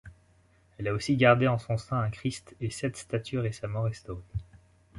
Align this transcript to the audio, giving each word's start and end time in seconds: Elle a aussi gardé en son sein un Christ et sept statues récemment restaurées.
Elle 0.79 0.87
a 0.87 0.93
aussi 0.95 1.15
gardé 1.15 1.47
en 1.47 1.59
son 1.59 1.77
sein 1.77 1.99
un 1.99 2.09
Christ 2.09 2.55
et 2.59 2.71
sept 2.71 2.97
statues 2.97 3.37
récemment 3.37 3.83
restaurées. 3.83 4.23